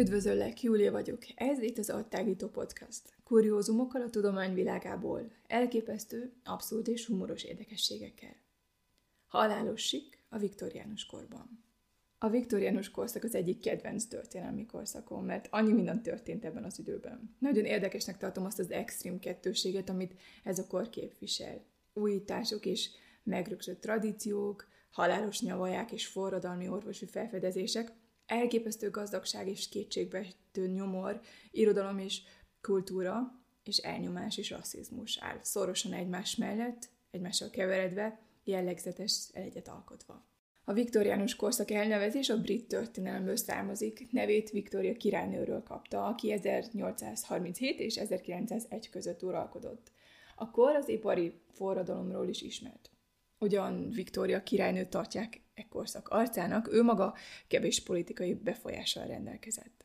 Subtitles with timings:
[0.00, 1.18] Üdvözöllek, Júlia vagyok.
[1.34, 3.02] Ez itt az Agytágító Podcast.
[3.24, 5.32] Kuriózumokkal a tudomány világából.
[5.46, 8.36] Elképesztő, abszurd és humoros érdekességekkel.
[9.26, 11.64] Halálos sik a viktoriánus korban.
[12.18, 17.36] A viktoriánus korszak az egyik kedvenc történelmi korszakom, mert annyi minden történt ebben az időben.
[17.38, 21.64] Nagyon érdekesnek tartom azt az extrém kettőséget, amit ez a kor képvisel.
[21.92, 22.90] Újítások és
[23.22, 27.92] megrögzött tradíciók, halálos nyavaják és forradalmi orvosi felfedezések,
[28.30, 31.20] elképesztő gazdagság és kétségbeestő nyomor,
[31.50, 32.22] irodalom és
[32.60, 40.28] kultúra, és elnyomás és rasszizmus áll szorosan egymás mellett, egymással keveredve, jellegzetes egyet alkotva.
[40.64, 47.96] A viktoriánus korszak elnevezés a brit történelemből származik, nevét Viktória királynőről kapta, aki 1837 és
[47.96, 49.92] 1901 között uralkodott.
[50.36, 52.90] A kor az ipari forradalomról is ismert.
[53.42, 57.14] Ugyan Viktória királynőt tartják e korszak arcának, ő maga
[57.46, 59.84] kevés politikai befolyással rendelkezett.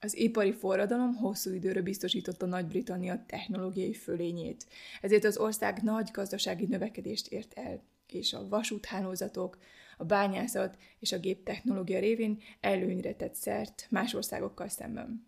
[0.00, 4.66] Az ipari forradalom hosszú időre biztosította Nagy-Britannia technológiai fölényét,
[5.00, 9.58] ezért az ország nagy gazdasági növekedést ért el, és a vasúthálózatok,
[9.96, 15.26] a bányászat és a géptechnológia révén előnyre tett szert más országokkal szemben.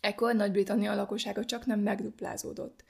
[0.00, 2.84] Ekkor Nagy-Britannia lakossága csak nem megduplázódott,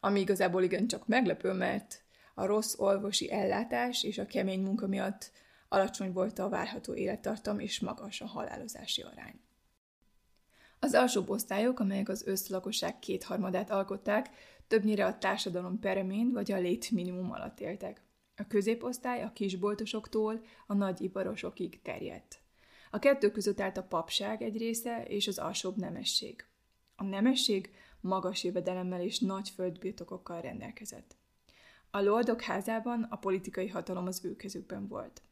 [0.00, 2.03] ami igazából igencsak meglepő, mert
[2.34, 5.30] a rossz orvosi ellátás és a kemény munka miatt
[5.68, 9.40] alacsony volt a várható élettartam és magas a halálozási arány.
[10.78, 14.30] Az alsóbb osztályok, amelyek az összlakosság kétharmadát alkották,
[14.66, 18.02] többnyire a társadalom peremén vagy a létminimum alatt éltek.
[18.36, 22.38] A középosztály a kisboltosoktól a nagy iparosokig terjedt.
[22.90, 26.44] A kettő között állt a papság egy része és az alsóbb nemesség.
[26.96, 31.16] A nemesség magas jövedelemmel és nagy földbirtokokkal rendelkezett.
[31.96, 35.22] A lordok házában a politikai hatalom az ő kezükben volt.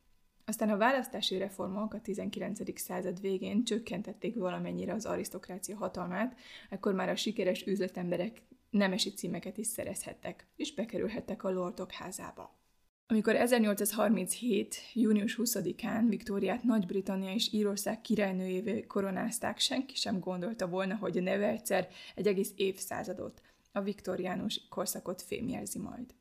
[0.44, 2.80] Aztán a választási reformok a 19.
[2.80, 6.38] század végén csökkentették valamennyire az arisztokrácia hatalmát,
[6.70, 12.58] ekkor már a sikeres üzletemberek nemesi címeket is szerezhettek, és bekerülhettek a lordok házába.
[13.06, 14.76] Amikor 1837.
[14.94, 21.48] június 20-án Viktóriát Nagy-Britannia és Írország királynőjévé koronázták, senki sem gondolta volna, hogy a neve
[21.48, 23.42] egyszer egy egész évszázadot,
[23.72, 26.14] a viktoriánus korszakot fémjelzi majd.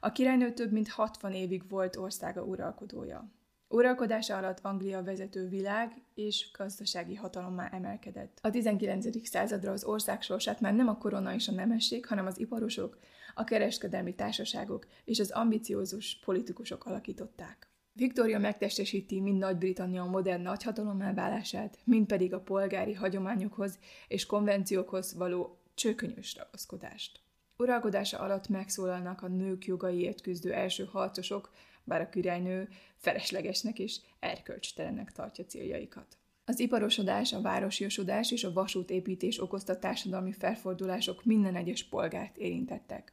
[0.00, 3.32] A királynő több mint 60 évig volt országa uralkodója.
[3.68, 8.38] Uralkodása alatt Anglia vezető világ és gazdasági hatalommá emelkedett.
[8.42, 9.28] A 19.
[9.28, 12.98] századra az ország sorsát már nem a korona és a nemesség, hanem az iparosok,
[13.34, 17.68] a kereskedelmi társaságok és az ambiciózus politikusok alakították.
[17.92, 23.78] Viktória megtestesíti mind Nagy-Britannia modern nagyhatalommá válását, mind pedig a polgári hagyományokhoz
[24.08, 27.20] és konvenciókhoz való csökönyös ragaszkodást.
[27.62, 31.52] Uralkodása alatt megszólalnak a nők jogaiért küzdő első harcosok,
[31.84, 36.16] bár a királynő feleslegesnek és erkölcstelennek tartja céljaikat.
[36.44, 43.12] Az iparosodás, a városiasodás és a vasútépítés okozta társadalmi felfordulások minden egyes polgárt érintettek.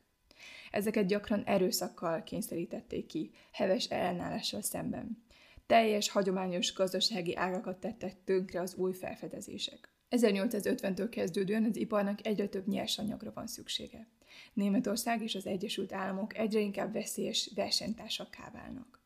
[0.72, 5.23] Ezeket gyakran erőszakkal kényszerítették ki, heves ellenállással szemben.
[5.66, 9.89] Teljes, hagyományos gazdasági ágakat tettek tönkre az új felfedezések.
[10.09, 14.07] 1850-től kezdődően az iparnak egyre több nyersanyagra van szüksége.
[14.53, 19.00] Németország és az Egyesült Államok egyre inkább veszélyes versenytársakká válnak.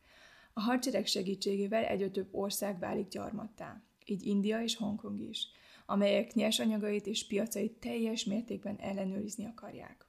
[0.52, 5.48] A hadsereg segítségével egyre több ország válik gyarmattá, így India és Hongkong is,
[5.86, 10.06] amelyek nyersanyagait és piacait teljes mértékben ellenőrizni akarják.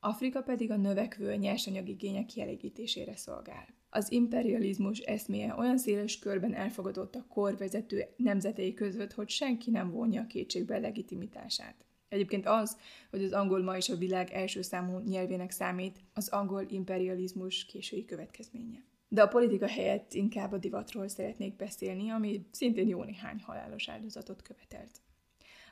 [0.00, 3.66] Afrika pedig a növekvő nyersanyagigények kielégítésére szolgál.
[3.90, 10.20] Az imperializmus eszméje olyan széles körben elfogadott a korvezető nemzetei között, hogy senki nem vonja
[10.22, 11.84] a kétségbe legitimitását.
[12.08, 12.78] Egyébként az,
[13.10, 18.04] hogy az angol ma is a világ első számú nyelvének számít, az angol imperializmus késői
[18.04, 18.84] következménye.
[19.08, 24.42] De a politika helyett inkább a divatról szeretnék beszélni, ami szintén jó néhány halálos áldozatot
[24.42, 25.00] követelt.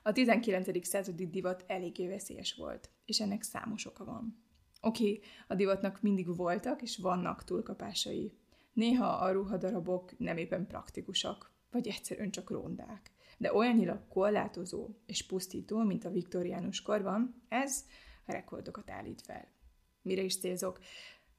[0.02, 0.86] A 19.
[0.86, 4.44] századi divat eléggé veszélyes volt, és ennek számos oka van.
[4.80, 8.32] Oké, a divatnak mindig voltak és vannak túlkapásai.
[8.72, 15.82] Néha a ruhadarabok nem éppen praktikusak, vagy egyszerűen csak rondák de olyannyira korlátozó és pusztító,
[15.82, 17.84] mint a viktoriánus korban, ez
[18.24, 19.48] rekordokat állít fel.
[20.02, 20.78] Mire is célzok?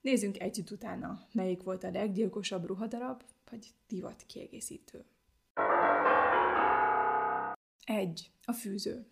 [0.02, 5.06] Nézzünk együtt utána, melyik volt a leggyilkosabb ruhadarab, vagy divat kiegészítő.
[7.86, 8.32] 1.
[8.46, 9.08] A fűző.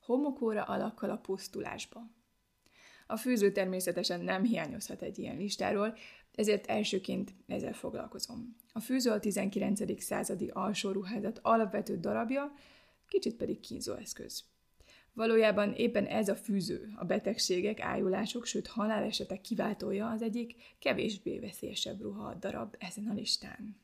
[0.00, 2.10] Homokóra alakkal a pusztulásba.
[3.10, 5.96] A fűző természetesen nem hiányozhat egy ilyen listáról,
[6.34, 8.56] ezért elsőként ezzel foglalkozom.
[8.72, 10.02] A fűző a 19.
[10.02, 12.52] századi alsó ruházat alapvető darabja,
[13.08, 14.44] kicsit pedig kínzóeszköz.
[15.12, 22.00] Valójában éppen ez a fűző, a betegségek, ájulások, sőt halálesetek kiváltója az egyik kevésbé veszélyesebb
[22.00, 23.76] ruha darab ezen a listán.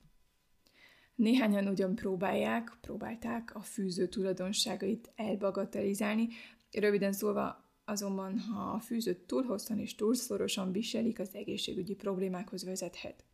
[1.15, 6.29] Néhányan ugyan próbálják, próbálták a fűző tulajdonságait elbagatelizálni,
[6.73, 12.65] röviden szólva azonban, ha a fűzőt túl hosszan és túl szorosan viselik, az egészségügyi problémákhoz
[12.65, 13.25] vezethet.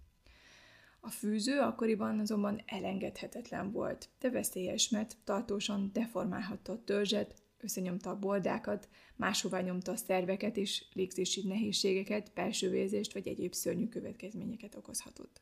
[1.01, 8.19] A fűző akkoriban azonban elengedhetetlen volt, de veszélyes, mert tartósan deformálhatta a törzset, összenyomta a
[8.19, 15.41] boldákat, máshová nyomta a szerveket és légzési nehézségeket, belsővérzést vagy egyéb szörnyű következményeket okozhatott.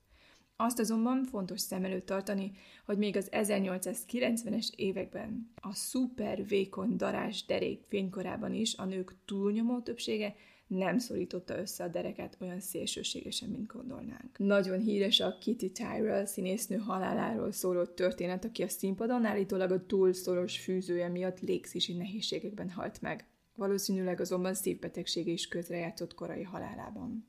[0.62, 2.52] Azt azonban fontos szem előtt tartani,
[2.84, 9.80] hogy még az 1890-es években a szuper vékony darás derék fénykorában is a nők túlnyomó
[9.80, 10.34] többsége
[10.66, 14.38] nem szorította össze a dereket olyan szélsőségesen, mint gondolnánk.
[14.38, 20.12] Nagyon híres a Kitty Tyrell színésznő haláláról szóló történet, aki a színpadon állítólag a túl
[20.12, 23.26] szoros fűzője miatt légzési nehézségekben halt meg.
[23.54, 27.26] Valószínűleg azonban szívbetegsége is közrejátszott korai halálában.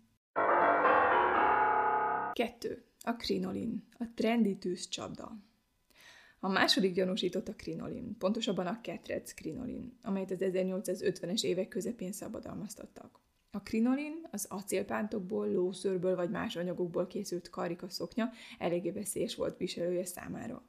[2.34, 2.86] 2.
[3.04, 5.38] A krinolin, a trendi tűzcsapda.
[6.40, 13.20] A második gyanúsított a krinolin, pontosabban a ketrec krinolin, amelyet az 1850-es évek közepén szabadalmaztattak.
[13.52, 20.06] A krinolin az acélpántokból, lószőrből vagy más anyagokból készült karika szoknya eléggé veszélyes volt viselője
[20.06, 20.64] számára.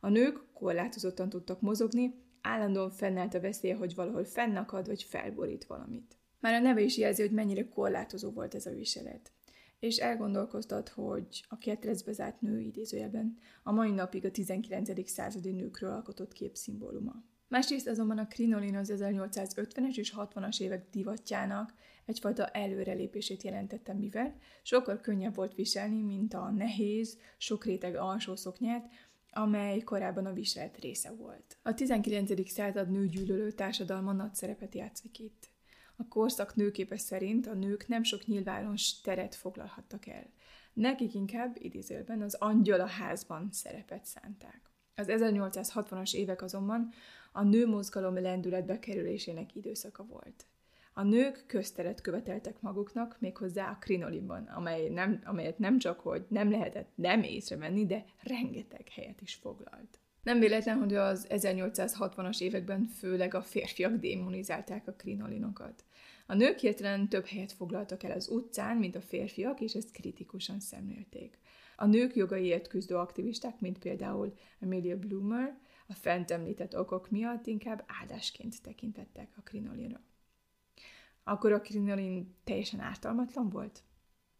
[0.00, 6.16] A nők korlátozottan tudtak mozogni, állandóan fennállt a veszélye, hogy valahol fennakad vagy felborít valamit.
[6.40, 9.32] Már a neve is jelzi, hogy mennyire korlátozó volt ez a viselet
[9.80, 15.10] és elgondolkoztat, hogy a ketrecbe zárt nő idézőjelben a mai napig a 19.
[15.10, 17.24] századi nőkről alkotott képszimbóluma.
[17.48, 21.74] Másrészt azonban a krinolin az 1850-es és 60-as évek divatjának
[22.04, 28.90] egyfajta előrelépését jelentette, mivel sokkal könnyebb volt viselni, mint a nehéz, sokréteg alsó szoknyát,
[29.30, 31.58] amely korábban a viselet része volt.
[31.62, 32.50] A 19.
[32.50, 35.49] század nőgyűlölő társadalma nagy szerepet játszik itt.
[36.00, 40.26] A korszak nőképe szerint a nők nem sok nyilvános teret foglalhattak el.
[40.72, 44.60] Nekik inkább idézőben az angyal a házban szerepet szánták.
[44.94, 46.92] Az 1860-as évek azonban
[47.32, 50.46] a nőmozgalom lendületbe kerülésének időszaka volt.
[50.92, 56.50] A nők közteret követeltek maguknak, méghozzá a krinolinban, amely nem, amelyet nem csak, hogy nem
[56.50, 60.00] lehetett nem észrevenni, de rengeteg helyet is foglalt.
[60.22, 65.84] Nem véletlen, hogy az 1860-as években főleg a férfiak démonizálták a krinolinokat.
[66.30, 70.60] A nők hirtelen több helyet foglaltak el az utcán, mint a férfiak, és ezt kritikusan
[70.60, 71.38] szemlélték.
[71.76, 77.84] A nők jogaiért küzdő aktivisták, mint például Amelia Bloomer, a fent említett okok miatt inkább
[78.00, 80.00] áldásként tekintettek a krinolinra.
[81.24, 83.82] Akkor a krinolin teljesen ártalmatlan volt?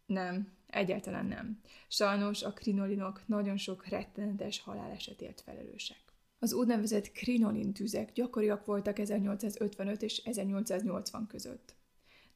[0.05, 1.61] Nem, egyáltalán nem.
[1.87, 6.03] Sajnos a krinolinok nagyon sok rettenetes halálesetért felelősek.
[6.39, 11.79] Az úgynevezett krinolin tüzek gyakoriak voltak 1855 és 1880 között.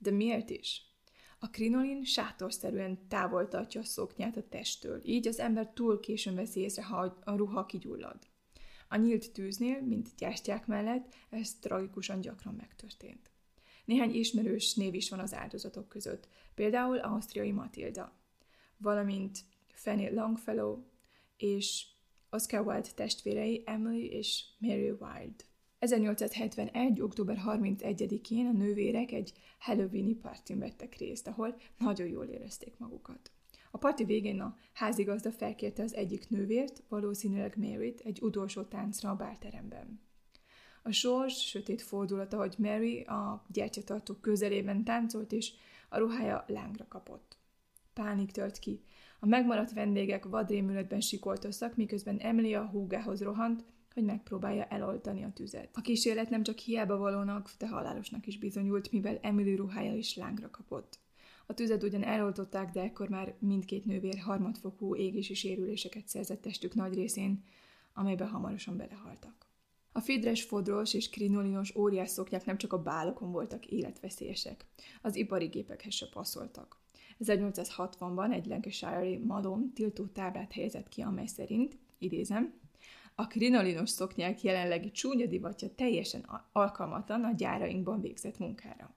[0.06, 0.82] De miért is?
[1.40, 6.60] A krinolin sátorszerűen távol tartja a szoknyát a testtől, így az ember túl későn veszi
[6.60, 8.20] észre, ha a ruha kigyullad.
[8.88, 13.32] A nyílt tűznél, mint gyástyák mellett, ez tragikusan gyakran megtörtént.
[13.86, 18.18] Néhány ismerős név is van az áldozatok között, például Ausztriai Matilda,
[18.78, 20.84] valamint Fanny Longfellow
[21.38, 21.86] és
[22.30, 25.44] Oscar Wilde testvérei Emily és Mary Wilde.
[25.80, 27.02] 1871.
[27.02, 33.32] október 31-én a nővérek egy Halloweeni partin vettek részt, ahol nagyon jól érezték magukat.
[33.72, 39.16] A parti végén a házigazda felkérte az egyik nővért, valószínűleg Mary-t, egy utolsó táncra a
[39.16, 40.00] bálteremben.
[40.84, 45.52] A sors sötét fordulata, hogy Mary a gyertyatartó közelében táncolt, és
[45.90, 47.38] a ruhája lángra kapott.
[47.94, 48.84] Pánik tört ki.
[49.20, 53.66] A megmaradt vendégek vadrémületben sikoltoztak, miközben Emily a húgához rohant,
[53.96, 55.70] hogy megpróbálja eloltani a tüzet.
[55.74, 60.50] A kísérlet nem csak hiába valónak, de halálosnak is bizonyult, mivel Emily ruhája is lángra
[60.50, 61.00] kapott.
[61.46, 66.94] A tüzet ugyan eloltották, de ekkor már mindkét nővér harmadfokú égési sérüléseket szerzett testük nagy
[66.94, 67.44] részén,
[67.94, 69.48] amelybe hamarosan belehaltak.
[69.92, 74.66] A fidres, fodros és krinolinos óriás szoknyák nem csak a bálokon voltak életveszélyesek,
[75.02, 76.78] az ipari gépekhez se passzoltak.
[77.20, 82.54] 1860-ban egy Lancashire-i malom tiltó táblát helyezett ki, amely szerint, idézem,
[83.16, 88.96] a krinolinos szoknyák jelenlegi csúnya divatja teljesen alkalmatlan a gyárainkban végzett munkára.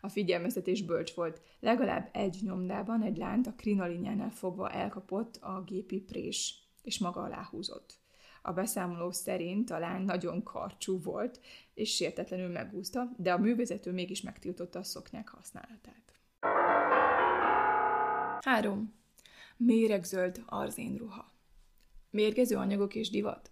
[0.00, 1.42] A figyelmeztetés bölcs volt.
[1.60, 7.48] Legalább egy nyomdában egy lánt a krinolinjánál fogva elkapott a gépi prés, és maga alá
[7.50, 7.94] húzott.
[8.42, 11.40] A beszámoló szerint talán nagyon karcsú volt,
[11.74, 16.12] és sértetlenül megúszta, de a művezető mégis megtiltotta a szoknyák használatát.
[18.44, 18.94] 3.
[19.56, 21.37] Méregzöld arzénruha.
[22.18, 23.50] Mérgező anyagok és divat.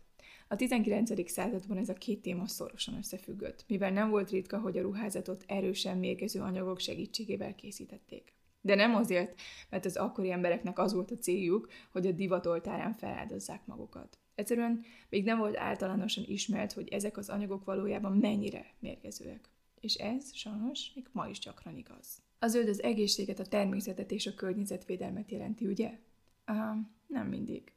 [0.48, 1.30] A 19.
[1.30, 5.98] században ez a két téma szorosan összefüggött, mivel nem volt ritka, hogy a ruházatot erősen
[5.98, 8.32] mérgező anyagok segítségével készítették.
[8.60, 13.66] De nem azért, mert az akkori embereknek az volt a céljuk, hogy a divatoltárán feláldozzák
[13.66, 14.18] magukat.
[14.34, 19.48] Egyszerűen még nem volt általánosan ismert, hogy ezek az anyagok valójában mennyire mérgezőek.
[19.80, 22.22] És ez sajnos még ma is gyakran igaz.
[22.38, 25.98] Az zöld az egészséget, a természetet és a környezetvédelmet jelenti, ugye?
[26.46, 26.56] Uh,
[27.06, 27.75] nem mindig.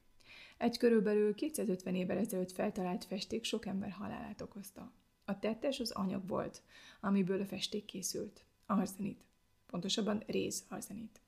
[0.59, 4.91] Egy körülbelül 250 évvel ezelőtt feltalált festék sok ember halálát okozta.
[5.25, 6.61] A tettes az anyag volt,
[7.01, 8.43] amiből a festék készült.
[8.65, 9.25] Arzenit.
[9.67, 11.21] Pontosabban réz arzenit.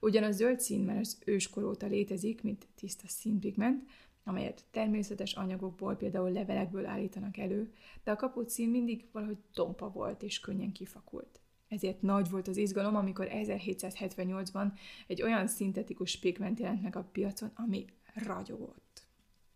[0.00, 3.90] Ugyan a zöld szín már az őskor óta létezik, mint tiszta színpigment,
[4.24, 7.72] amelyet természetes anyagokból, például levelekből állítanak elő,
[8.04, 11.40] de a kapott szín mindig valahogy tompa volt és könnyen kifakult.
[11.68, 14.72] Ezért nagy volt az izgalom, amikor 1778-ban
[15.06, 17.84] egy olyan szintetikus pigment jelent meg a piacon, ami
[18.14, 19.06] ragyogott.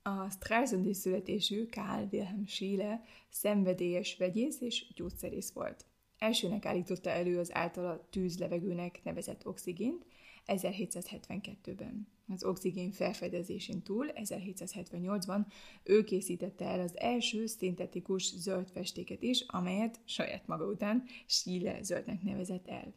[0.02, 5.86] A Stralsundi születésű Karl Wilhelm Schiele szenvedélyes vegyész és gyógyszerész volt.
[6.18, 10.06] Elsőnek állította elő az általa tűzlevegőnek nevezett oxigént
[10.46, 12.08] 1772-ben.
[12.28, 15.46] Az oxigén felfedezésén túl 1778-ban
[15.82, 22.22] ő készítette el az első szintetikus zöld festéket is, amelyet saját maga után Schiele zöldnek
[22.22, 22.94] nevezett el.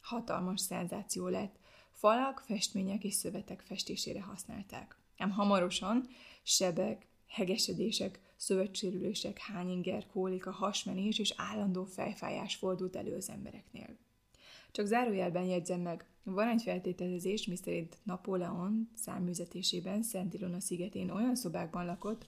[0.00, 1.58] Hatalmas szenzáció lett,
[1.98, 4.96] falak, festmények és szövetek festésére használták.
[5.16, 6.08] Ám hamarosan
[6.42, 13.96] sebek, hegesedések, szövetsérülések, hányinger, kólika, hasmenés és állandó fejfájás fordult elő az embereknél.
[14.72, 21.84] Csak zárójelben jegyzem meg, van egy feltételezés, miszerint Napóleon száműzetésében Szent Ilona szigetén olyan szobákban
[21.84, 22.24] lakott,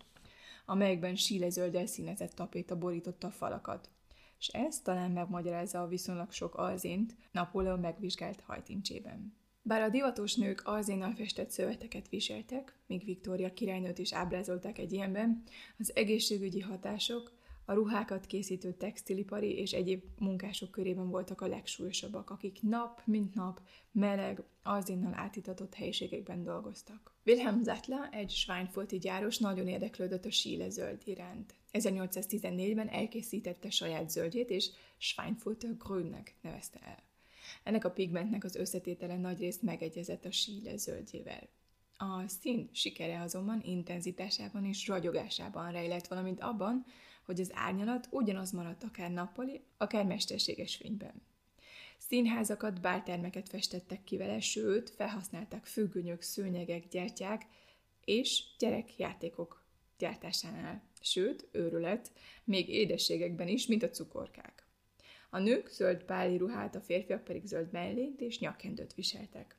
[0.66, 3.90] amelyekben sílezölddel színezett tapéta borította a falakat.
[4.38, 9.38] És ez talán megmagyarázza a viszonylag sok alzént Napóleon megvizsgált hajtincsében.
[9.62, 15.42] Bár a divatos nők arzénnal festett szöveteket viseltek, míg Viktória királynőt is ábrázolták egy ilyenben,
[15.78, 17.38] az egészségügyi hatások
[17.70, 23.60] a ruhákat készítő textilipari és egyéb munkások körében voltak a legsúlyosabbak, akik nap mint nap
[23.92, 27.14] meleg, arzénnal átitatott helyiségekben dolgoztak.
[27.26, 31.54] Wilhelm Zattler, egy Schweinfurti gyáros, nagyon érdeklődött a síle zöld iránt.
[31.72, 37.09] 1814-ben elkészítette saját zöldjét, és Schweinfurter Grünnek nevezte el.
[37.62, 41.48] Ennek a pigmentnek az összetétele nagyrészt megegyezett a síle zöldjével.
[41.96, 46.84] A szín sikere azonban intenzitásában és ragyogásában rejlett, valamint abban,
[47.24, 51.22] hogy az árnyalat ugyanaz maradt akár nappali, akár mesterséges fényben.
[51.98, 57.46] Színházakat, báltermeket festettek ki vele, sőt, felhasználták függönyök, szőnyegek, gyertyák
[58.04, 59.62] és gyerekjátékok
[59.98, 60.82] gyártásánál.
[61.00, 62.12] Sőt, őrület,
[62.44, 64.66] még édességekben is, mint a cukorkák.
[65.30, 69.56] A nők zöld páli ruhát, a férfiak pedig zöld mellényt és nyakkendőt viseltek.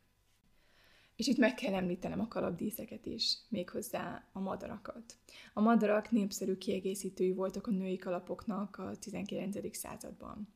[1.16, 5.18] És itt meg kell említenem a kalapdíszeket is, méghozzá a madarakat.
[5.54, 9.78] A madarak népszerű kiegészítői voltak a női kalapoknak a 19.
[9.78, 10.48] században.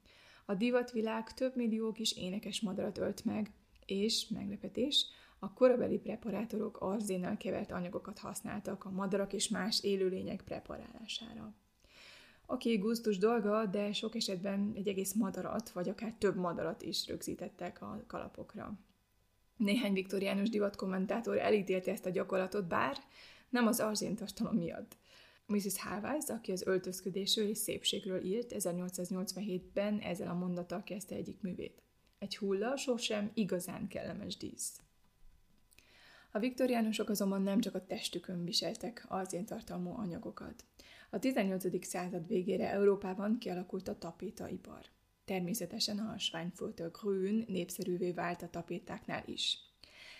[0.45, 3.51] A divatvilág több millió kis énekes madarat ölt meg,
[3.86, 5.05] és, meglepetés,
[5.39, 11.53] a korabeli preparátorok arzénnal kevert anyagokat használtak a madarak és más élőlények preparálására.
[12.46, 17.82] Aki gusztus dolga, de sok esetben egy egész madarat, vagy akár több madarat is rögzítettek
[17.82, 18.74] a kalapokra.
[19.58, 22.98] Néhány viktoriánus divatkommentátor elítélte ezt a gyakorlatot, bár
[23.50, 24.98] nem az arzéntartalom miatt.
[25.48, 25.82] Mrs.
[25.82, 31.82] Haweis, aki az öltözködésről és szépségről írt, 1887-ben ezzel a mondattal kezdte egyik művét.
[32.20, 34.80] Egy hulla sosem igazán kellemes dísz.
[36.32, 40.64] A viktoriánusok azonban nem csak a testükön viseltek arzéntartalmú anyagokat.
[41.15, 41.86] A 18.
[41.86, 44.81] század végére Európában kialakult a tapétaipar.
[45.25, 49.57] Természetesen a Schweinfurter Grün népszerűvé vált a tapétáknál is.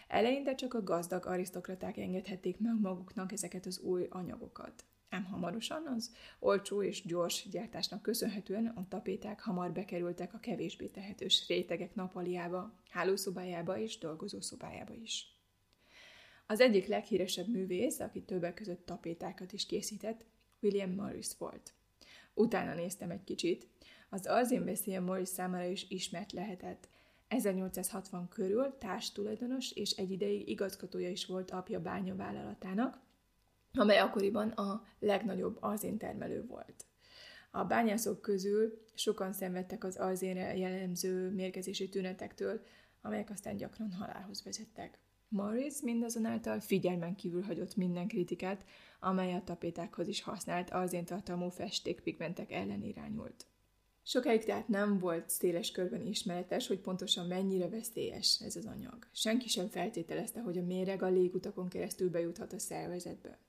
[0.08, 4.86] Eleinte csak a gazdag arisztokraták engedhették meg maguknak ezeket az új anyagokat.
[5.10, 11.48] Ám hamarosan az olcsó és gyors gyártásnak köszönhetően a tapéták hamar bekerültek a kevésbé tehetős
[11.48, 15.28] rétegek napaliába, hálószobájába és dolgozószobájába is.
[16.48, 20.26] Az egyik leghíresebb művész, aki többek között tapétákat is készített,
[20.66, 21.74] William Morris volt.
[22.34, 23.68] Utána néztem egy kicsit,
[24.10, 26.90] az Alzin veszélye Morris számára is ismert lehetett.
[27.28, 33.00] 1860 körül társtulajdonos és egy ideig igazgatója is volt apja bányavállalatának,
[33.74, 35.60] amely akkoriban a legnagyobb
[35.98, 36.86] termelő volt.
[37.52, 42.62] A bányászok közül sokan szenvedtek az alzénre jellemző mérgezési tünetektől,
[43.02, 45.00] amelyek aztán gyakran halálhoz vezettek.
[45.36, 48.66] Morris mindazonáltal figyelmen kívül hagyott minden kritikát,
[49.00, 53.46] amely a tapétákhoz is használt alzéntartalmú festékpigmentek ellen irányult.
[54.04, 59.08] Sokáig tehát nem volt széles körben ismeretes, hogy pontosan mennyire veszélyes ez az anyag.
[59.12, 63.40] Senki sem feltételezte, hogy a méreg a légutakon keresztül bejuthat a szervezetbe.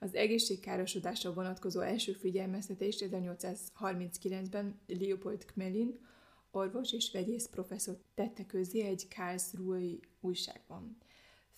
[0.00, 5.98] Az egészségkárosodásra vonatkozó első figyelmeztetést 1839-ben Leopold Kmelin
[6.50, 10.96] orvos és vegyész professzor tette közé egy Karlsruhe újságban.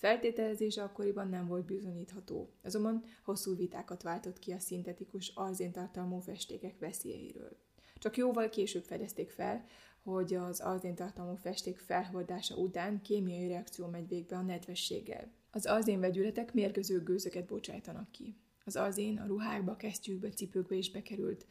[0.04, 7.56] Feltételezése akkoriban nem volt bizonyítható, azonban hosszú vitákat váltott ki a szintetikus arzéntartalmú festékek veszélyeiről.
[7.98, 9.64] Csak jóval később fedezték fel,
[10.02, 15.32] hogy az arzéntartalmú festék felhordása után kémiai reakció megy végbe a nedvességgel.
[15.50, 18.36] Az arzén vegyületek mérgező gőzöket bocsájtanak ki.
[18.64, 21.46] Az arzén a ruhákba, kesztyűkbe, cipőkbe is bekerült.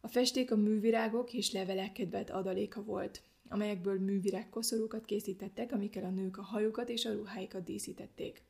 [0.00, 6.10] A festék a művirágok és levelek kedvelt adaléka volt, amelyekből művirág koszorúkat készítettek, amikkel a
[6.10, 8.42] nők a hajukat és a ruháikat díszítették.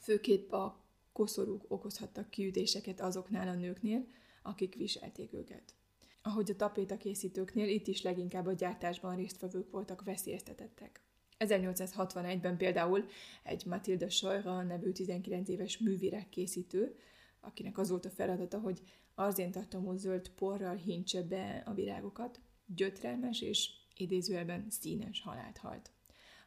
[0.00, 4.06] Főképp a koszorúk okozhattak kiütéseket azoknál a nőknél,
[4.42, 5.74] akik viselték őket.
[6.22, 11.02] Ahogy a tapétakészítőknél, itt is leginkább a gyártásban résztvevők voltak veszélyeztetettek.
[11.38, 13.04] 1861-ben például
[13.42, 16.96] egy Matilda Scheurer nevű 19 éves művirág készítő,
[17.40, 18.82] akinek az volt a feladata, hogy
[19.52, 25.90] tartomó zöld porral hintse be a virágokat, gyötrelmes és idézőjelben színes halált halt.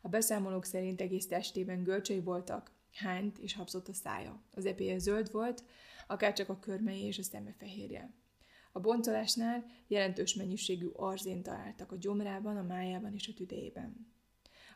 [0.01, 4.43] A beszámolók szerint egész testében görcsei voltak, hányt és habzott a szája.
[4.51, 5.63] Az epéje zöld volt,
[6.07, 8.13] akár csak a körmei és a szeme fehérje.
[8.71, 14.13] A boncolásnál jelentős mennyiségű arzén találtak a gyomrában, a májában és a tüdejében.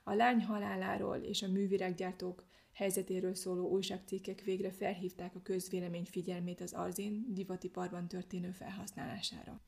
[0.03, 6.73] A lány haláláról és a művirággyártók helyzetéről szóló újságcikkek végre felhívták a közvélemény figyelmét az
[6.73, 9.61] arzén divatiparban történő felhasználására.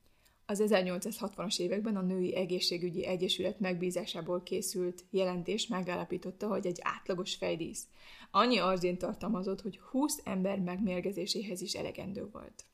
[0.50, 7.86] Az 1860-as években a Női Egészségügyi Egyesület megbízásából készült jelentés megállapította, hogy egy átlagos fejdísz
[8.30, 12.64] annyi arzén tartalmazott, hogy 20 ember megmérgezéséhez is elegendő volt.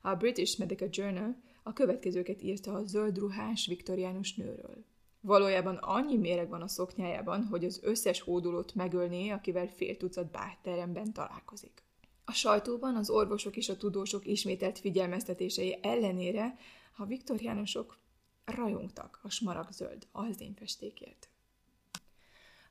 [0.00, 4.84] A British Medical Journal a következőket írta a zöld ruhás viktoriánus nőről.
[5.20, 11.12] Valójában annyi méreg van a szoknyájában, hogy az összes hódulót megölné, akivel fél tucat bárteremben
[11.12, 11.82] találkozik.
[12.24, 16.56] A sajtóban az orvosok és a tudósok ismételt figyelmeztetései ellenére
[16.96, 17.98] a viktoriánusok
[18.44, 21.28] rajongtak a smaragzöld alzényfestékért.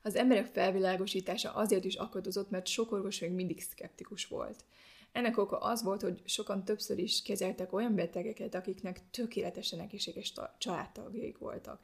[0.02, 4.64] Az emberek felvilágosítása azért is akadozott, mert sok orvos még mindig szkeptikus volt.
[5.12, 11.38] Ennek oka az volt, hogy sokan többször is kezeltek olyan betegeket, akiknek tökéletesen egészséges családtagjaik
[11.38, 11.80] voltak.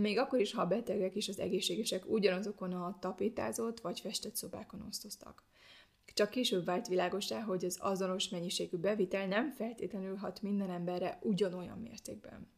[0.00, 4.86] Még akkor is, ha a betegek és az egészségesek ugyanazokon a tapétázott vagy festett szobákon
[4.88, 5.42] osztoztak.
[6.18, 11.78] Csak később vált világosá, hogy az azonos mennyiségű bevitel nem feltétlenül hat minden emberre ugyanolyan
[11.78, 12.48] mértékben.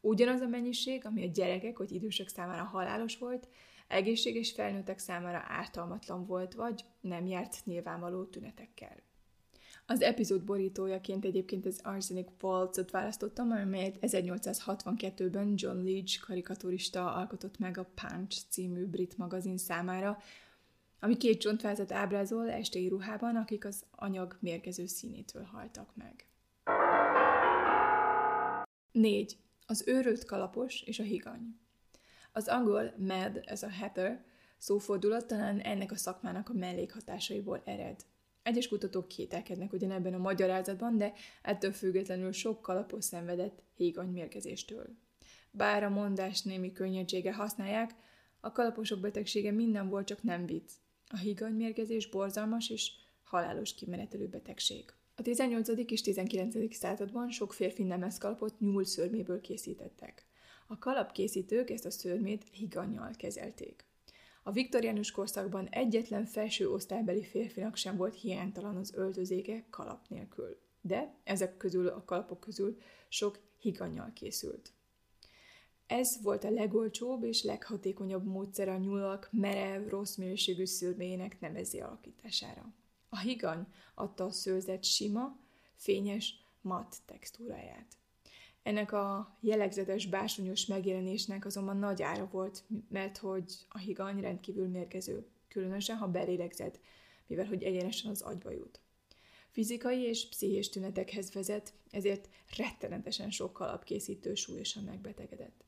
[0.00, 3.48] Ugyanaz a mennyiség, ami a gyerekek vagy idősek számára halálos volt,
[3.88, 8.96] egészséges felnőttek számára ártalmatlan volt, vagy nem járt nyilvánvaló tünetekkel.
[9.86, 17.78] Az epizód borítójaként egyébként az Arsenic Waltz-ot választottam, amelyet 1862-ben John Leach karikaturista alkotott meg
[17.78, 20.18] a Punch című brit magazin számára,
[21.04, 26.26] ami két csontvázat ábrázol estei ruhában, akik az anyag mérgező színétől haltak meg.
[28.92, 29.36] 4.
[29.66, 31.58] Az őrült kalapos és a higany.
[32.32, 34.24] Az angol mad, ez a hatter,
[34.58, 38.04] szófordulat talán ennek a szakmának a mellékhatásaiból ered.
[38.42, 41.12] Egyes kutatók kételkednek ugyanebben a magyarázatban, de
[41.42, 44.86] ettől függetlenül sok kalapos szenvedett híganymérgezéstől.
[45.50, 47.90] Bár a mondás némi könnyedsége használják,
[48.40, 50.70] a kalaposok betegsége minden volt, csak nem vicc.
[51.14, 54.92] A higanymérgezés borzalmas és halálos kimenetelő betegség.
[55.14, 55.68] A 18.
[55.68, 56.74] és 19.
[56.74, 60.26] században sok férfi nemeszkalapot nyúlszörméből készítettek.
[60.66, 63.84] A kalapkészítők ezt a szörmét higannyal kezelték.
[64.42, 70.56] A viktoriánus korszakban egyetlen felső osztálybeli férfinak sem volt hiánytalan az öltözéke kalap nélkül.
[70.80, 74.72] De ezek közül a kalapok közül sok higannyal készült.
[75.86, 82.74] Ez volt a legolcsóbb és leghatékonyabb módszer a nyulak merev, rossz minőségű szőrméjének nemezi alakítására.
[83.08, 85.36] A higany adta a szőrzet sima,
[85.74, 87.96] fényes, matt textúráját.
[88.62, 95.26] Ennek a jellegzetes bársonyos megjelenésnek azonban nagy ára volt, mert hogy a higany rendkívül mérgező,
[95.48, 96.80] különösen ha belélegzed,
[97.26, 98.80] mivel hogy egyenesen az agyba jut.
[99.50, 105.64] Fizikai és pszichés tünetekhez vezet, ezért rettenetesen sok alapkészítő súlyosan megbetegedett.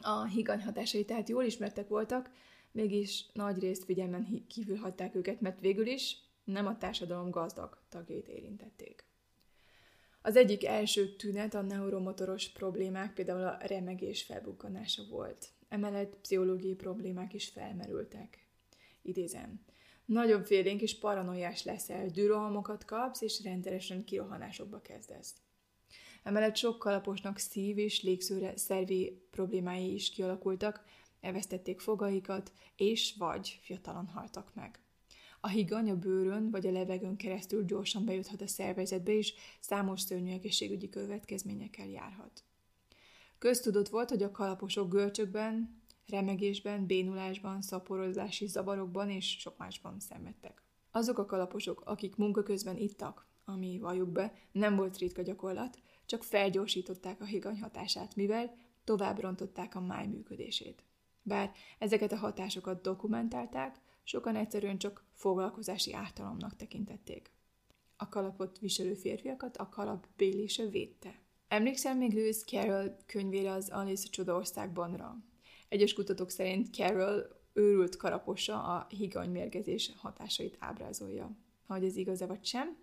[0.00, 2.30] A higany hatásai tehát jól ismertek voltak,
[2.72, 8.28] mégis nagy részt figyelmen kívül hagyták őket, mert végül is nem a társadalom gazdag tagjait
[8.28, 9.04] érintették.
[10.22, 15.48] Az egyik első tünet a neuromotoros problémák, például a remegés felbukkanása volt.
[15.68, 18.46] Emellett pszichológiai problémák is felmerültek.
[19.02, 19.60] Idézem.
[20.04, 25.34] Nagyon félénk és paranoiás leszel, dűrohamokat kapsz, és rendszeresen kirohanásokba kezdesz.
[26.22, 30.84] Emellett sok kalaposnak szív- és légszőre szervi problémái is kialakultak,
[31.20, 34.80] elvesztették fogaikat, és vagy fiatalon haltak meg.
[35.40, 40.32] A higany a bőrön vagy a levegőn keresztül gyorsan bejuthat a szervezetbe, és számos szörnyű
[40.32, 42.44] egészségügyi következményekkel járhat.
[43.38, 50.62] Köztudott volt, hogy a kalaposok görcsökben, remegésben, bénulásban, szaporodási zavarokban és sok másban szenvedtek.
[50.90, 56.24] Azok a kalaposok, akik munka közben ittak, ami valljuk be, nem volt ritka gyakorlat, csak
[56.24, 60.82] felgyorsították a higany hatását, mivel tovább rontották a máj működését.
[61.22, 67.30] Bár ezeket a hatásokat dokumentálták, sokan egyszerűen csak foglalkozási ártalomnak tekintették.
[67.96, 71.20] A kalapot viselő férfiakat a kalap bélése védte.
[71.48, 75.16] Emlékszel még Lewis Carroll könyvére az Alice Csodaországbanra?
[75.68, 81.30] Egyes kutatók szerint Carroll őrült karaposa a higany mérgezés hatásait ábrázolja.
[81.66, 82.76] Hogy ez igaz-e vagy sem,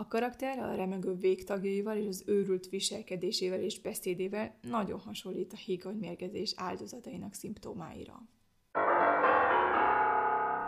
[0.00, 5.96] a karakter a remegő végtagjaival és az őrült viselkedésével és beszédével nagyon hasonlít a higany
[5.96, 8.28] mérgezés áldozatainak szimptomáira.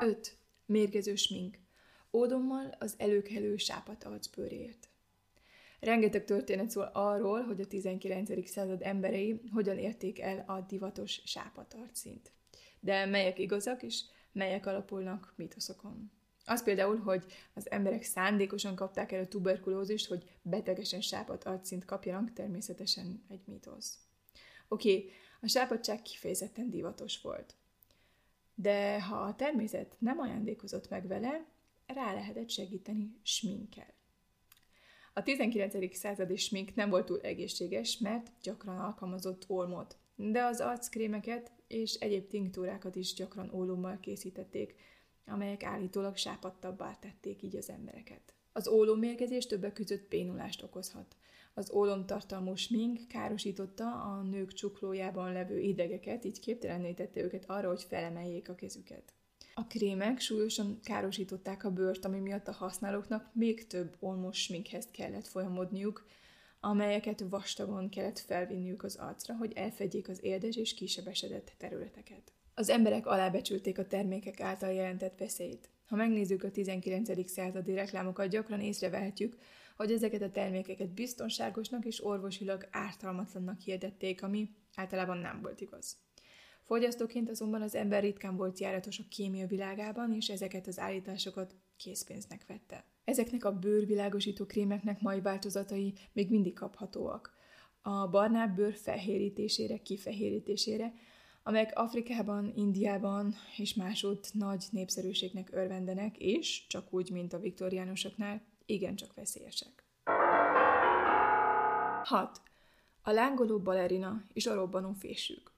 [0.00, 0.36] 5.
[0.66, 1.58] Mérgező smink.
[2.12, 4.88] Ódommal az előkelő sápat arcbőrért.
[5.80, 8.48] Rengeteg történet szól arról, hogy a 19.
[8.48, 12.32] század emberei hogyan érték el a divatos sápatarcszint.
[12.80, 16.10] De melyek igazak és melyek alapulnak mitoszokon.
[16.44, 17.24] Az például, hogy
[17.54, 23.98] az emberek szándékosan kapták el a tuberkulózist, hogy betegesen sápat arcszint kapjanak, természetesen egy mítosz.
[24.68, 27.54] Oké, okay, a sápadság kifejezetten divatos volt.
[28.54, 31.44] De ha a természet nem ajándékozott meg vele,
[31.86, 33.94] rá lehetett segíteni sminkkel.
[35.14, 35.96] A 19.
[35.96, 42.26] századi smink nem volt túl egészséges, mert gyakran alkalmazott olmot, de az arckrémeket és egyéb
[42.26, 44.74] tinktúrákat is gyakran ólommal készítették,
[45.26, 48.34] amelyek állítólag sápadtabbá tették így az embereket.
[48.52, 51.16] Az ólommérgezés többek között bénulást okozhat.
[51.54, 57.82] Az ólomtartalmú smink károsította a nők csuklójában levő idegeket, így képtelenné tette őket arra, hogy
[57.82, 59.14] felemeljék a kezüket.
[59.54, 65.26] A krémek súlyosan károsították a bőrt, ami miatt a használóknak még több olmos sminkhez kellett
[65.26, 66.06] folyamodniuk,
[66.60, 72.32] amelyeket vastagon kellett felvinniük az arcra, hogy elfedjék az érdes és kisebesedett területeket.
[72.54, 75.70] Az emberek alábecsülték a termékek által jelentett veszélyt.
[75.86, 77.30] Ha megnézzük a 19.
[77.30, 79.36] századi reklámokat, gyakran észrevehetjük,
[79.76, 85.96] hogy ezeket a termékeket biztonságosnak és orvosilag ártalmatlannak hirdették, ami általában nem volt igaz.
[86.64, 92.46] Fogyasztóként azonban az ember ritkán volt járatos a kémia világában, és ezeket az állításokat készpénznek
[92.46, 92.84] vette.
[93.04, 97.32] Ezeknek a bőrvilágosító krémeknek mai változatai még mindig kaphatóak.
[97.82, 100.92] A barnább bőr felhérítésére, kifehérítésére,
[101.42, 109.14] amelyek Afrikában, Indiában és másod nagy népszerűségnek örvendenek, és, csak úgy, mint a viktoriánusoknál, igencsak
[109.14, 109.84] veszélyesek.
[112.04, 112.40] 6.
[113.02, 115.52] A lángoló balerina és a robbanó fésűk.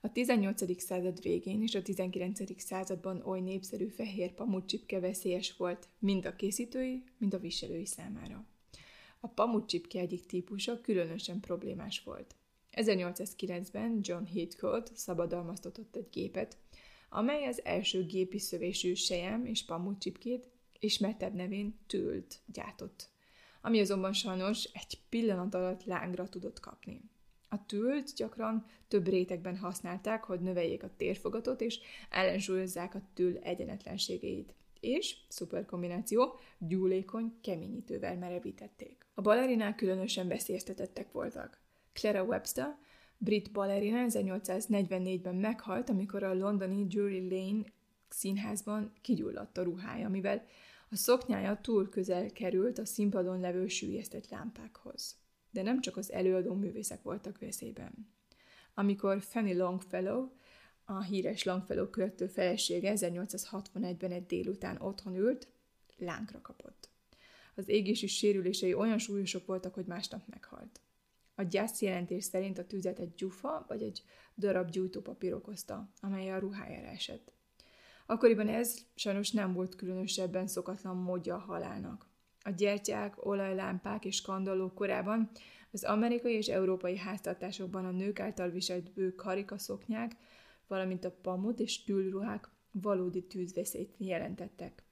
[0.00, 0.82] A 18.
[0.82, 2.62] század végén és a 19.
[2.62, 8.44] században oly népszerű fehér pamutcsipke veszélyes volt mind a készítői, mind a viselői számára.
[9.20, 12.34] A pamutcsipke egyik típusa különösen problémás volt.
[12.76, 16.56] 1809-ben John Heathcote szabadalmaztatott egy gépet,
[17.08, 23.08] amely az első gépi szövésű sejem és pamutcsipkét ismertebb nevén tült gyártott,
[23.60, 27.00] ami azonban sajnos egy pillanat alatt lángra tudott kapni.
[27.48, 31.78] A tült gyakran több rétegben használták, hogy növeljék a térfogatot és
[32.10, 34.54] ellensúlyozzák a tül egyenetlenségeit.
[34.80, 39.06] És, szuper kombináció, gyúlékony keményítővel merevítették.
[39.14, 41.65] A balerinák különösen veszélyeztetettek voltak.
[42.00, 42.76] Clara Webster,
[43.18, 47.64] brit balerina 1844-ben meghalt, amikor a londoni Drury Lane
[48.08, 50.46] színházban kigyulladt a ruhája, mivel
[50.90, 55.16] a szoknyája túl közel került a színpadon levő sűjesztett lámpákhoz
[55.56, 58.08] de nem csak az előadó művészek voltak veszélyben.
[58.74, 60.28] Amikor Fanny Longfellow,
[60.84, 65.48] a híres Longfellow költő felesége 1861-ben egy délután otthon ült,
[65.96, 66.88] lánkra kapott.
[67.54, 70.80] Az égési sérülései olyan súlyosok voltak, hogy másnap meghalt.
[71.38, 74.02] A gyász jelentés szerint a tüzet egy gyufa vagy egy
[74.36, 77.32] darab gyújtópapír okozta, amely a ruhájára esett.
[78.06, 82.06] Akkoriban ez sajnos nem volt különösebben szokatlan módja a halálnak.
[82.40, 85.30] A gyertyák, olajlámpák és kandallók korában
[85.72, 90.16] az amerikai és európai háztartásokban a nők által viselt bő karikaszoknyák,
[90.66, 94.84] valamint a pamut és tűlruhák valódi tűzveszélyt jelentettek.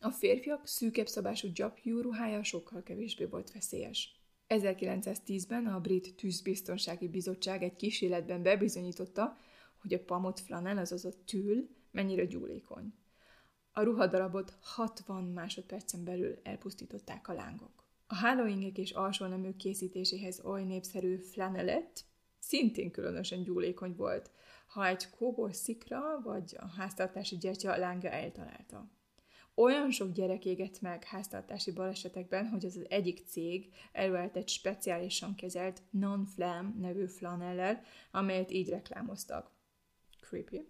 [0.00, 4.21] A férfiak szűkebb szabású gyapjú ruhája sokkal kevésbé volt veszélyes.
[4.52, 9.36] 1910-ben a Brit Tűzbiztonsági Bizottság egy kísérletben bebizonyította,
[9.80, 12.94] hogy a pamut flanel, azaz a tűl, mennyire gyúlékony.
[13.72, 17.84] A ruhadarabot 60 másodpercen belül elpusztították a lángok.
[18.06, 22.04] A hálóingek és alsóneműk készítéséhez oly népszerű flanelett
[22.38, 24.30] szintén különösen gyúlékony volt,
[24.66, 28.90] ha egy kóbor szikra vagy a háztartási gyertya lánga eltalálta.
[29.54, 35.34] Olyan sok gyerek égett meg háztartási balesetekben, hogy az, az egyik cég előállt egy speciálisan
[35.34, 39.50] kezelt non-flam nevű flanellel, amelyet így reklámoztak.
[40.20, 40.68] Creepy.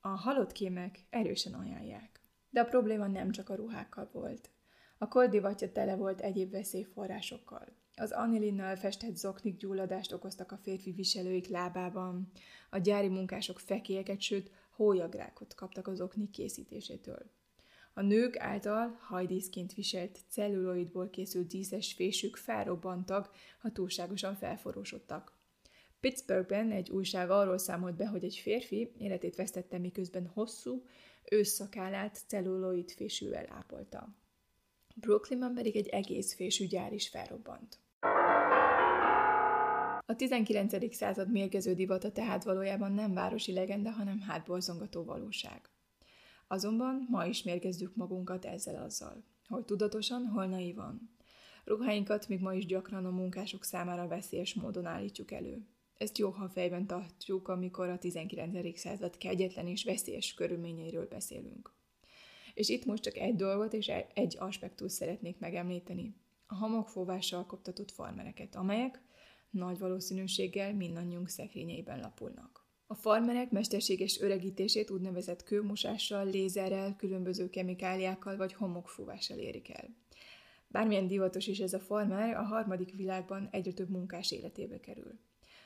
[0.00, 2.20] A halott kémek erősen ajánlják.
[2.50, 4.50] De a probléma nem csak a ruhákkal volt.
[4.98, 7.66] A koldivatja tele volt egyéb veszélyforrásokkal.
[7.96, 12.30] Az anilinnal festett zoknik gyulladást okoztak a férfi viselőik lábában,
[12.70, 17.30] a gyári munkások fekélyeket, sőt hólyagrákot kaptak az oknik készítésétől.
[17.98, 25.32] A nők által hajdíszként viselt celluloidból készült díszes fésük felrobbantak, ha túlságosan felforósodtak.
[26.00, 30.84] Pittsburghben egy újság arról számolt be, hogy egy férfi életét vesztette, miközben hosszú,
[31.30, 34.08] ősszakállát celluloid fésűvel ápolta.
[34.94, 37.78] Brooklynban pedig egy egész fésű gyár is felrobbant.
[40.06, 40.94] A 19.
[40.94, 45.70] század mérgező divata tehát valójában nem városi legenda, hanem hátborzongató valóság.
[46.48, 51.10] Azonban ma is mérgezzük magunkat ezzel-azzal, hogy tudatosan, hol naivan.
[51.64, 55.66] Ruháinkat még ma is gyakran a munkások számára veszélyes módon állítjuk elő.
[55.98, 58.78] Ezt jó, ha fejben tartjuk, amikor a 19.
[58.78, 61.72] század kegyetlen és veszélyes körülményeiről beszélünk.
[62.54, 66.14] És itt most csak egy dolgot és egy aspektus szeretnék megemlíteni.
[66.46, 69.02] A homokfóvással koptatott farmereket, amelyek
[69.50, 72.67] nagy valószínűséggel mindannyiunk szekrényeiben lapulnak.
[72.90, 79.88] A farmerek mesterséges öregítését úgynevezett kőmosással, lézerrel, különböző kemikáliákkal vagy homokfúvással érik el.
[80.68, 85.18] Bármilyen divatos is ez a farmer, a harmadik világban egyre több munkás életébe kerül.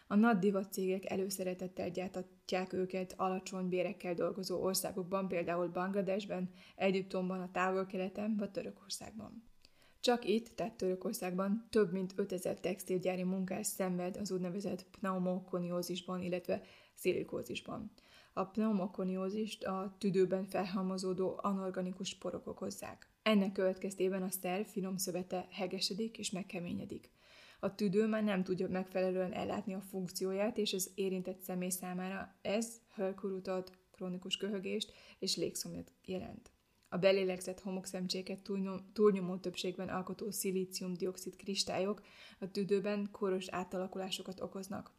[0.06, 8.36] A nagy divatcégek előszeretettel gyártatják őket alacsony bérekkel dolgozó országokban, például Bangladesben, Egyiptomban, a távol-keleten
[8.36, 9.50] vagy Törökországban.
[10.00, 16.62] Csak itt, tehát Törökországban több mint 5000 textilgyári munkás szenved az úgynevezett pneumokoniózisban, illetve
[16.94, 17.92] szilikózisban.
[18.32, 23.08] A pneumokoniózist a tüdőben felhalmozódó anorganikus porok okozzák.
[23.22, 27.10] Ennek következtében a szerv finom szövete hegesedik és megkeményedik.
[27.60, 32.80] A tüdő már nem tudja megfelelően ellátni a funkcióját, és az érintett személy számára ez
[32.94, 36.50] hölkurutat, krónikus köhögést és légszomjat jelent.
[36.88, 38.50] A belélegzett homokszemcséket
[38.92, 42.02] túlnyomó többségben alkotó szilícium-dioxid kristályok
[42.38, 44.90] a tüdőben koros átalakulásokat okoznak.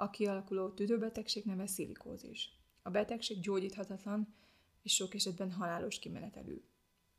[0.00, 2.50] A kialakuló tüdőbetegség neve szilikózis.
[2.82, 4.34] A betegség gyógyíthatatlan
[4.82, 6.62] és sok esetben halálos kimenetelű.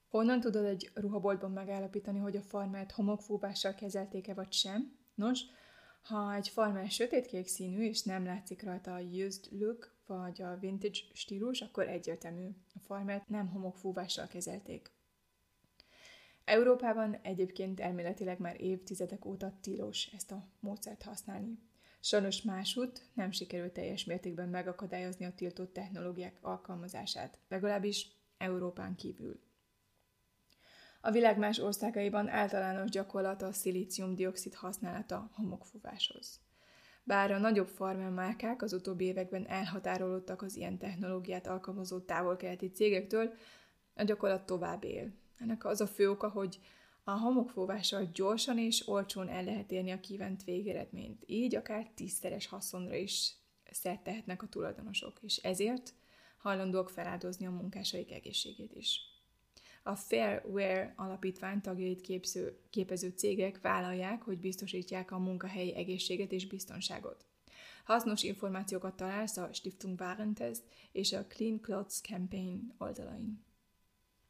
[0.08, 4.98] Honnan tudod egy ruhaboltban megállapítani, hogy a farmert homokfúvással kezelték-e vagy sem?
[5.16, 5.42] Nos,
[6.02, 11.00] ha egy farmer sötétkék színű, és nem látszik rajta a used look, vagy a vintage
[11.14, 12.48] stílus, akkor egyértelmű.
[12.74, 14.92] A farmert nem homokfúvással kezelték.
[16.46, 21.70] Európában egyébként elméletileg már évtizedek óta tilos ezt a módszert használni.
[22.04, 29.40] Sajnos másút nem sikerült teljes mértékben megakadályozni a tiltott technológiák alkalmazását, legalábbis Európán kívül.
[31.02, 36.40] A világ más országaiban általános gyakorlat a szilícium-dioxid használata homokfúváshoz.
[37.04, 43.34] Bár a nagyobb farmermárkák az utóbbi években elhatárolódtak az ilyen technológiát alkalmazó távol-keleti cégektől,
[43.96, 45.12] a gyakorlat tovább él.
[45.38, 46.60] Ennek az a fő oka, hogy
[47.04, 51.24] a homokfúvással gyorsan és olcsón el lehet érni a kívánt végeredményt.
[51.26, 53.36] Így akár tízszeres haszonra is
[53.72, 55.94] szert tehetnek a tulajdonosok, és ezért
[56.38, 59.00] hajlandóak feláldozni a munkásaik egészségét is.
[59.84, 67.26] A Fairware alapítvány tagjait képző, képező cégek vállalják, hogy biztosítják a munkahelyi egészséget és biztonságot.
[67.84, 73.50] Hasznos információkat találsz a Stiftung Warentest és a Clean Clothes Campaign oldalain.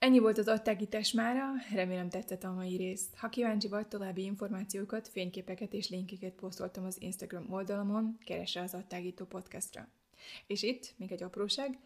[0.02, 3.08] Ennyi volt az agytágítás mára, remélem tetszett a mai rész.
[3.16, 9.26] Ha kíváncsi vagy, további információkat, fényképeket és linkeket posztoltam az Instagram oldalamon, keresse az agytágító
[9.26, 9.88] podcastra.
[10.48, 11.80] És itt még egy apróság,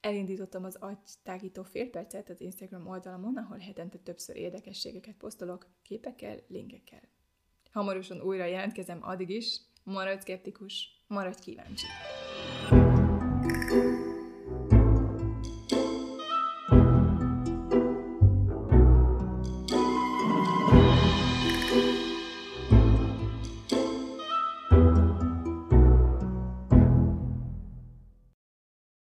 [0.00, 7.02] elindítottam az agytágító félpercet az Instagram oldalamon, ahol hetente többször érdekességeket posztolok, képekkel, linkekkel.
[7.70, 11.86] Hamarosan újra jelentkezem, addig is, maradj szkeptikus, maradj kíváncsi!